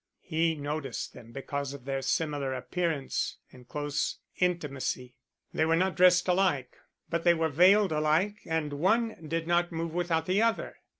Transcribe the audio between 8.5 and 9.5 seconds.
one did